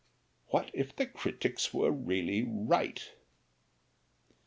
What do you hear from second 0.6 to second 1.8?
if the critics